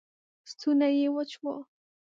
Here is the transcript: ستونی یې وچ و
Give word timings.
ستونی 0.51 0.91
یې 1.01 1.07
وچ 1.15 1.31
و 1.41 1.43